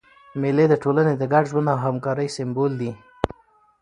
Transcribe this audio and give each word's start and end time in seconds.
مېلې 0.41 0.65
د 0.69 0.73
ټولني 0.83 1.13
د 1.17 1.23
ګډ 1.33 1.43
ژوند 1.51 1.67
او 1.73 1.77
همکارۍ 1.85 2.27
سېمبول 2.35 2.71
دي. 2.81 2.91